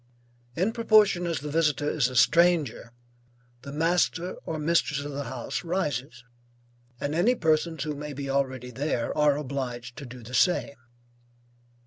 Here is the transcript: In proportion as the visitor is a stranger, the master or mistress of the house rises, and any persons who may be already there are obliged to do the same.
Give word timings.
In 0.55 0.71
proportion 0.73 1.27
as 1.27 1.41
the 1.41 1.51
visitor 1.51 1.87
is 1.87 2.07
a 2.09 2.15
stranger, 2.15 2.91
the 3.61 3.71
master 3.71 4.33
or 4.47 4.57
mistress 4.57 5.01
of 5.01 5.11
the 5.11 5.25
house 5.25 5.63
rises, 5.63 6.23
and 6.99 7.13
any 7.13 7.35
persons 7.35 7.83
who 7.83 7.93
may 7.93 8.11
be 8.13 8.27
already 8.27 8.71
there 8.71 9.15
are 9.15 9.37
obliged 9.37 9.97
to 9.97 10.07
do 10.07 10.23
the 10.23 10.33
same. 10.33 10.73